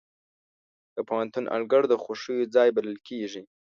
د 0.95 0.97
پوهنتون 1.09 1.45
انګړ 1.55 1.81
د 1.87 1.93
خوښیو 2.03 2.49
ځای 2.55 2.69
بلل 2.75 2.97
کېږي. 3.07 3.41